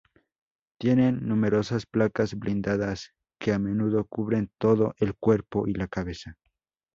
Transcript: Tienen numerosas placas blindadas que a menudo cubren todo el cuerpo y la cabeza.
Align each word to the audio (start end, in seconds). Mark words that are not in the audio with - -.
Tienen 0.79 1.27
numerosas 1.27 1.85
placas 1.85 2.33
blindadas 2.33 3.13
que 3.39 3.53
a 3.53 3.59
menudo 3.59 4.05
cubren 4.07 4.49
todo 4.57 4.95
el 4.97 5.13
cuerpo 5.13 5.67
y 5.67 5.73
la 5.75 5.87
cabeza. 5.87 6.39